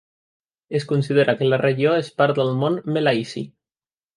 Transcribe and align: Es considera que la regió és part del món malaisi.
Es 0.79 0.87
considera 0.91 1.35
que 1.41 1.49
la 1.51 1.61
regió 1.63 1.93
és 1.99 2.11
part 2.23 2.41
del 2.43 2.51
món 2.65 2.81
malaisi. 2.97 3.45